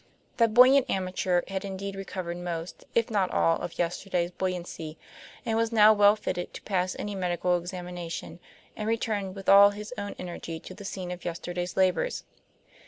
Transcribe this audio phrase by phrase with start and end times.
[0.37, 4.97] That buoyant amateur had indeed recovered most, if not all, of yesterday's buoyancy,
[5.45, 8.39] was now well fitted to pass any medical examination,
[8.75, 12.23] and returned with all his own energy to the scene of yesterday's labors.